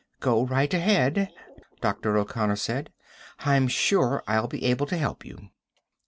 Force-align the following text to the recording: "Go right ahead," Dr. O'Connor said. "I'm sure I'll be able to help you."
"Go 0.19 0.43
right 0.47 0.73
ahead," 0.73 1.29
Dr. 1.79 2.17
O'Connor 2.17 2.55
said. 2.55 2.91
"I'm 3.41 3.67
sure 3.67 4.23
I'll 4.25 4.47
be 4.47 4.65
able 4.65 4.87
to 4.87 4.97
help 4.97 5.23
you." 5.23 5.49